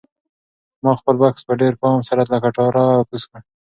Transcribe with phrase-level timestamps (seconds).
[0.83, 3.39] ما خپل بکس په ډېر پام سره له کټاره راکوز کړ.